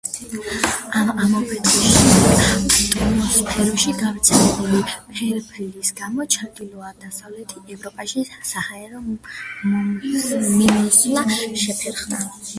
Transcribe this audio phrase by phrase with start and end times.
[0.99, 1.97] ამ ამოფრქვევის
[2.43, 4.79] შემდეგ ატმოსფეროში გავრცელებული
[5.19, 9.75] ფერფლის გამო ჩრდილო-დასავლეთ ევროპაში საჰაერო
[10.47, 11.27] მიმოსვლა
[11.65, 12.23] შეფერხდა.